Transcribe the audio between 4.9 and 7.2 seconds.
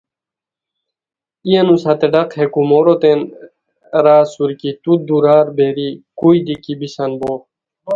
دورار بیری کوئی دی کیبیسان